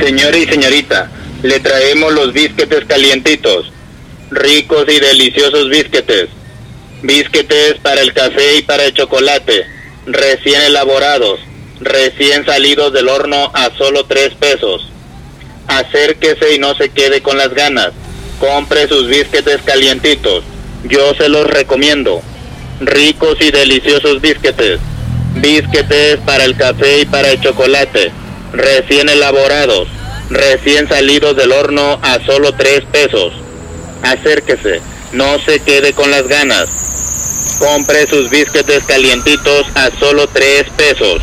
[0.00, 1.10] Señor y señorita,
[1.42, 3.70] le traemos los bisquetes calientitos,
[4.30, 6.30] ricos y deliciosos bisquetes.
[7.02, 9.66] Bisquetes para el café y para el chocolate,
[10.06, 11.40] recién elaborados,
[11.80, 14.88] recién salidos del horno a solo tres pesos.
[15.66, 17.92] Acérquese y no se quede con las ganas.
[18.38, 20.44] Compre sus bisquetes calientitos.
[20.84, 22.22] Yo se los recomiendo.
[22.80, 24.80] Ricos y deliciosos bisquetes.
[25.34, 28.12] Bisquetes para el café y para el chocolate.
[28.52, 29.88] Recién elaborados.
[30.30, 33.32] Recién salidos del horno a solo tres pesos.
[34.02, 34.80] Acérquese.
[35.12, 36.68] No se quede con las ganas.
[37.58, 41.20] Compre sus bisquetes calientitos a solo tres pesos.